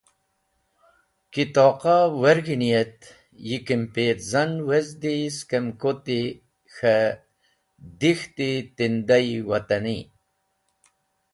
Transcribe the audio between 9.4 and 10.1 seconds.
watani.